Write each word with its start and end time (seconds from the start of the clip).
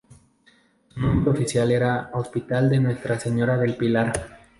Su 0.95 0.99
nombre 0.99 1.29
oficial 1.29 1.69
era 1.69 2.09
hospital 2.15 2.71
de 2.71 2.79
Nuestra 2.79 3.19
Señora 3.19 3.55
del 3.55 3.77
Pilar. 3.77 4.11